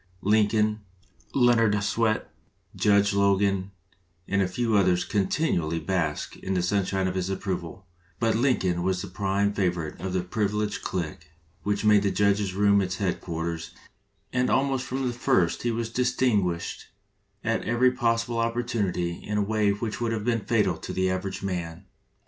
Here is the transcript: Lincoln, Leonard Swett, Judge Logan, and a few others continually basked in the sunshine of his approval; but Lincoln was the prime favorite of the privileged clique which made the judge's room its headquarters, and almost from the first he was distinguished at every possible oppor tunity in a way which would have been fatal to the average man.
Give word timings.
Lincoln, 0.23 0.81
Leonard 1.35 1.83
Swett, 1.83 2.33
Judge 2.75 3.13
Logan, 3.13 3.69
and 4.27 4.41
a 4.41 4.47
few 4.47 4.75
others 4.75 5.03
continually 5.05 5.77
basked 5.79 6.35
in 6.37 6.55
the 6.55 6.63
sunshine 6.63 7.07
of 7.07 7.13
his 7.13 7.29
approval; 7.29 7.85
but 8.19 8.35
Lincoln 8.35 8.81
was 8.81 8.99
the 9.03 9.07
prime 9.07 9.53
favorite 9.53 10.01
of 10.01 10.13
the 10.13 10.21
privileged 10.23 10.81
clique 10.83 11.29
which 11.61 11.85
made 11.85 12.01
the 12.01 12.09
judge's 12.09 12.55
room 12.55 12.81
its 12.81 12.95
headquarters, 12.95 13.75
and 14.33 14.49
almost 14.49 14.87
from 14.87 15.05
the 15.05 15.13
first 15.13 15.61
he 15.61 15.69
was 15.69 15.91
distinguished 15.91 16.87
at 17.43 17.63
every 17.65 17.91
possible 17.91 18.37
oppor 18.37 18.63
tunity 18.63 19.21
in 19.21 19.37
a 19.37 19.43
way 19.43 19.69
which 19.69 20.01
would 20.01 20.11
have 20.13 20.25
been 20.25 20.41
fatal 20.41 20.77
to 20.77 20.93
the 20.93 21.11
average 21.11 21.43
man. 21.43 21.85